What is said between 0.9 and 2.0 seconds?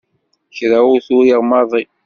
ur t-uriɣ maḍi.